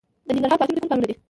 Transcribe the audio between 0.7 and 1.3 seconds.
کې کوم کانونه دي؟